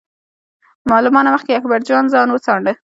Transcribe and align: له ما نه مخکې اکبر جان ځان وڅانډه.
له 1.03 1.09
ما 1.15 1.21
نه 1.25 1.29
مخکې 1.35 1.51
اکبر 1.55 1.79
جان 1.89 2.05
ځان 2.13 2.27
وڅانډه. 2.31 2.73